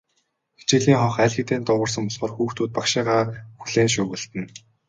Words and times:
Хичээлийн 0.59 0.99
хонх 1.01 1.17
аль 1.23 1.35
хэдийн 1.37 1.63
дуугарсан 1.65 2.03
болохоор 2.05 2.31
хүүхдүүд 2.35 2.71
багшийгаа 2.77 3.21
хүлээн 3.61 3.89
шуугилдана. 3.93 4.47